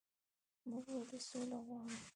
موږ 0.69 0.85
ولې 0.97 1.19
سوله 1.27 1.57
غواړو؟ 1.65 1.97